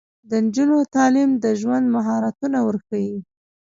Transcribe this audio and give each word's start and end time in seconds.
د 0.29 0.31
نجونو 0.45 0.77
تعلیم 0.95 1.29
د 1.43 1.45
ژوند 1.61 1.85
مهارتونه 1.95 2.57
ورښيي. 2.63 3.17